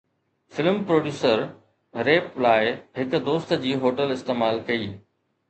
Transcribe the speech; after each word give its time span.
film 0.53 0.77
producer 0.87 1.43
rape 2.07 2.39
لاءِ 2.47 2.73
هڪ 3.01 3.21
دوست 3.29 3.55
جي 3.67 3.77
هوٽل 3.85 4.17
استعمال 4.17 4.61
ڪئي 4.73 4.91